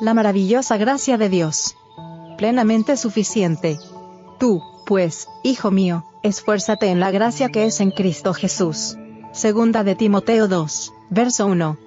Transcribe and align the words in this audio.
La 0.00 0.12
maravillosa 0.12 0.76
gracia 0.76 1.18
de 1.18 1.28
Dios. 1.28 1.76
Plenamente 2.36 2.96
suficiente. 2.96 3.78
Tú, 4.38 4.60
pues, 4.86 5.28
hijo 5.44 5.70
mío, 5.70 6.04
esfuérzate 6.24 6.88
en 6.88 6.98
la 6.98 7.12
gracia 7.12 7.48
que 7.48 7.66
es 7.66 7.80
en 7.80 7.92
Cristo 7.92 8.34
Jesús. 8.34 8.96
Segunda 9.32 9.84
de 9.84 9.94
Timoteo 9.94 10.48
2, 10.48 10.92
verso 11.10 11.46
1. 11.46 11.78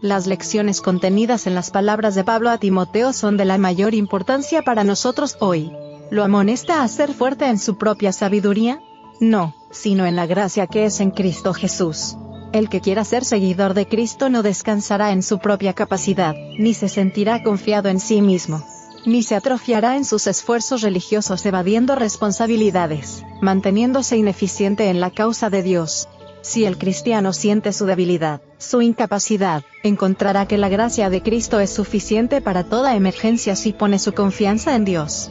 Las 0.00 0.26
lecciones 0.26 0.80
contenidas 0.80 1.46
en 1.46 1.54
las 1.54 1.70
palabras 1.70 2.16
de 2.16 2.24
Pablo 2.24 2.50
a 2.50 2.58
Timoteo 2.58 3.12
son 3.12 3.36
de 3.36 3.44
la 3.44 3.56
mayor 3.56 3.94
importancia 3.94 4.62
para 4.62 4.82
nosotros 4.82 5.36
hoy. 5.38 5.72
¿Lo 6.10 6.24
amonesta 6.24 6.82
a 6.82 6.88
ser 6.88 7.14
fuerte 7.14 7.46
en 7.46 7.58
su 7.58 7.78
propia 7.78 8.12
sabiduría? 8.12 8.80
No, 9.20 9.54
sino 9.70 10.06
en 10.06 10.16
la 10.16 10.26
gracia 10.26 10.66
que 10.66 10.86
es 10.86 11.00
en 11.00 11.12
Cristo 11.12 11.54
Jesús. 11.54 12.16
El 12.54 12.68
que 12.68 12.80
quiera 12.80 13.02
ser 13.02 13.24
seguidor 13.24 13.74
de 13.74 13.88
Cristo 13.88 14.28
no 14.28 14.44
descansará 14.44 15.10
en 15.10 15.24
su 15.24 15.40
propia 15.40 15.72
capacidad, 15.72 16.36
ni 16.56 16.72
se 16.72 16.88
sentirá 16.88 17.42
confiado 17.42 17.88
en 17.88 17.98
sí 17.98 18.22
mismo, 18.22 18.64
ni 19.04 19.24
se 19.24 19.34
atrofiará 19.34 19.96
en 19.96 20.04
sus 20.04 20.28
esfuerzos 20.28 20.80
religiosos 20.80 21.44
evadiendo 21.46 21.96
responsabilidades, 21.96 23.24
manteniéndose 23.42 24.16
ineficiente 24.18 24.88
en 24.88 25.00
la 25.00 25.10
causa 25.10 25.50
de 25.50 25.64
Dios. 25.64 26.08
Si 26.42 26.64
el 26.64 26.78
cristiano 26.78 27.32
siente 27.32 27.72
su 27.72 27.86
debilidad, 27.86 28.40
su 28.58 28.82
incapacidad, 28.82 29.64
encontrará 29.82 30.46
que 30.46 30.56
la 30.56 30.68
gracia 30.68 31.10
de 31.10 31.22
Cristo 31.22 31.58
es 31.58 31.70
suficiente 31.70 32.40
para 32.40 32.62
toda 32.62 32.94
emergencia 32.94 33.56
si 33.56 33.72
pone 33.72 33.98
su 33.98 34.12
confianza 34.12 34.76
en 34.76 34.84
Dios. 34.84 35.28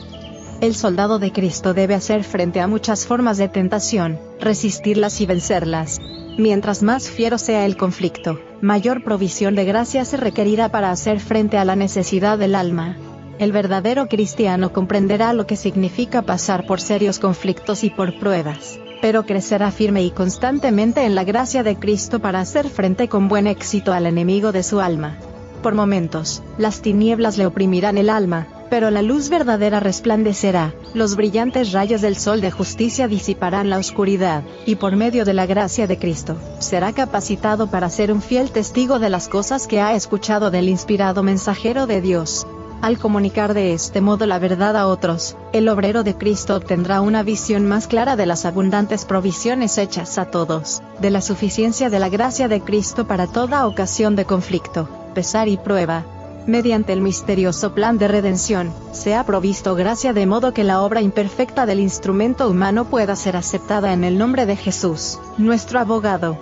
El 0.60 0.76
soldado 0.76 1.20
de 1.20 1.32
Cristo 1.32 1.74
debe 1.74 1.96
hacer 1.96 2.26
frente 2.26 2.60
a 2.60 2.68
muchas 2.68 3.06
formas 3.06 3.38
de 3.38 3.48
tentación, 3.48 4.20
resistirlas 4.42 5.22
y 5.22 5.26
vencerlas, 5.26 6.02
Mientras 6.38 6.82
más 6.82 7.12
fiero 7.12 7.38
sea 7.38 7.64
el 7.66 7.78
conflicto, 7.78 8.40
mayor 8.60 9.04
provisión 9.04 9.54
de 9.54 9.66
gracia 9.66 10.04
se 10.04 10.18
requerirá 10.18 10.70
para 10.70 10.90
hacer 10.90 11.20
frente 11.20 11.60
a 11.60 11.66
la 11.66 11.76
necesidad 11.76 12.40
del 12.40 12.56
alma. 12.56 12.98
El 13.38 13.52
verdadero 13.52 14.08
cristiano 14.08 14.74
comprenderá 14.74 15.34
lo 15.34 15.46
que 15.46 15.56
significa 15.56 16.24
pasar 16.24 16.66
por 16.66 16.82
serios 16.82 17.20
conflictos 17.20 17.84
y 17.84 17.92
por 17.92 18.18
pruebas, 18.20 18.80
pero 19.00 19.28
crecerá 19.28 19.70
firme 19.70 20.02
y 20.02 20.10
constantemente 20.10 21.06
en 21.06 21.14
la 21.14 21.24
gracia 21.24 21.62
de 21.62 21.76
Cristo 21.76 22.20
para 22.20 22.40
hacer 22.40 22.68
frente 22.68 23.08
con 23.08 23.28
buen 23.28 23.46
éxito 23.46 23.94
al 23.94 24.08
enemigo 24.08 24.52
de 24.52 24.64
su 24.64 24.80
alma. 24.80 25.20
Por 25.62 25.76
momentos, 25.76 26.42
las 26.58 26.82
tinieblas 26.82 27.38
le 27.38 27.46
oprimirán 27.46 28.00
el 28.00 28.10
alma, 28.10 28.48
pero 28.74 28.90
la 28.90 29.04
luz 29.04 29.30
verdadera 29.30 29.80
resplandecerá, 29.80 30.74
los 30.96 31.16
brillantes 31.16 31.74
rayos 31.74 32.02
del 32.02 32.18
sol 32.18 32.42
de 32.42 32.50
justicia 32.50 33.08
disiparán 33.08 33.70
la 33.70 33.78
oscuridad, 33.78 34.42
y 34.66 34.78
por 34.78 34.96
medio 34.96 35.26
de 35.26 35.34
la 35.36 35.46
gracia 35.46 35.86
de 35.86 36.00
Cristo, 36.00 36.38
será 36.58 36.92
capacitado 36.92 37.68
para 37.68 37.92
ser 37.92 38.12
un 38.12 38.20
fiel 38.20 38.50
testigo 38.50 38.98
de 38.98 39.12
las 39.12 39.28
cosas 39.28 39.68
que 39.68 39.80
ha 39.80 39.94
escuchado 39.94 40.50
del 40.50 40.70
inspirado 40.70 41.22
mensajero 41.22 41.86
de 41.86 42.02
Dios. 42.02 42.48
Al 42.82 42.98
comunicar 42.98 43.54
de 43.54 43.74
este 43.74 44.02
modo 44.02 44.26
la 44.26 44.40
verdad 44.40 44.76
a 44.76 44.88
otros, 44.88 45.38
el 45.52 45.70
obrero 45.70 46.02
de 46.04 46.18
Cristo 46.18 46.56
obtendrá 46.56 47.02
una 47.02 47.22
visión 47.22 47.68
más 47.68 47.86
clara 47.86 48.16
de 48.16 48.26
las 48.26 48.44
abundantes 48.44 49.06
provisiones 49.06 49.78
hechas 49.78 50.18
a 50.18 50.32
todos, 50.32 50.82
de 51.00 51.12
la 51.12 51.22
suficiencia 51.22 51.92
de 51.92 52.00
la 52.00 52.10
gracia 52.10 52.48
de 52.48 52.62
Cristo 52.62 53.06
para 53.06 53.28
toda 53.28 53.68
ocasión 53.68 54.16
de 54.16 54.26
conflicto, 54.26 54.90
pesar 55.14 55.48
y 55.48 55.58
prueba, 55.58 56.06
mediante 56.48 56.94
el 56.94 57.02
misterioso 57.02 57.74
plan 57.74 57.98
de 57.98 58.08
redención, 58.08 58.74
se 58.92 59.16
ha 59.16 59.26
provisto 59.26 59.76
gracia 59.76 60.14
de 60.14 60.26
modo 60.26 60.54
que 60.54 60.64
la 60.64 60.82
obra 60.82 61.02
imperfecta 61.02 61.66
del 61.66 61.80
instrumento 61.80 62.50
humano 62.50 62.86
pueda 62.86 63.16
ser 63.16 63.36
aceptada 63.38 63.94
en 63.94 64.04
el 64.04 64.18
nombre 64.18 64.46
de 64.46 64.56
Jesús, 64.56 65.20
nuestro 65.38 65.80
abogado. 65.80 66.38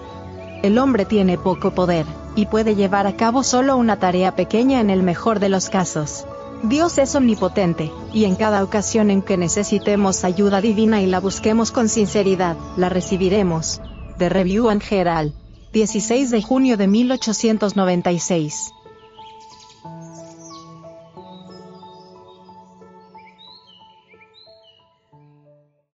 El 0.63 0.77
hombre 0.77 1.05
tiene 1.05 1.37
poco 1.37 1.71
poder, 1.71 2.05
y 2.35 2.45
puede 2.45 2.75
llevar 2.75 3.07
a 3.07 3.15
cabo 3.15 3.43
solo 3.43 3.77
una 3.77 3.97
tarea 3.97 4.35
pequeña 4.35 4.79
en 4.79 4.89
el 4.89 5.03
mejor 5.03 5.39
de 5.39 5.49
los 5.49 5.69
casos. 5.69 6.25
Dios 6.63 6.97
es 6.99 7.15
omnipotente, 7.15 7.91
y 8.13 8.25
en 8.25 8.35
cada 8.35 8.63
ocasión 8.63 9.09
en 9.09 9.23
que 9.23 9.37
necesitemos 9.37 10.23
ayuda 10.23 10.61
divina 10.61 11.01
y 11.01 11.07
la 11.07 11.19
busquemos 11.19 11.71
con 11.71 11.89
sinceridad, 11.89 12.55
la 12.77 12.89
recibiremos. 12.89 13.81
The 14.19 14.29
Review 14.29 14.69
and 14.69 14.83
Herald. 14.87 15.33
16 15.73 16.29
de 16.29 16.41
junio 16.41 16.77
de 16.77 16.87
1896. 16.87 18.73